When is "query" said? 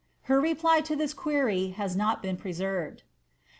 1.13-1.75